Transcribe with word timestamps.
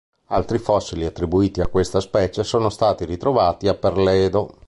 Altri 0.29 0.57
fossili 0.57 1.05
attribuiti 1.05 1.61
a 1.61 1.67
questa 1.67 1.99
specie 1.99 2.43
sono 2.43 2.69
stati 2.71 3.05
ritrovati 3.05 3.67
a 3.67 3.75
Perledo. 3.75 4.57